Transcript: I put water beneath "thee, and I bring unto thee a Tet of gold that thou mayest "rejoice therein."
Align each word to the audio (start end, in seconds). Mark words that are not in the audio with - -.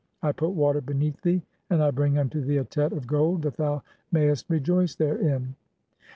I 0.23 0.31
put 0.31 0.49
water 0.53 0.81
beneath 0.81 1.21
"thee, 1.21 1.43
and 1.69 1.83
I 1.83 1.91
bring 1.91 2.17
unto 2.17 2.41
thee 2.41 2.57
a 2.57 2.63
Tet 2.63 2.91
of 2.91 3.05
gold 3.05 3.43
that 3.43 3.57
thou 3.57 3.83
mayest 4.11 4.49
"rejoice 4.49 4.95
therein." 4.95 5.53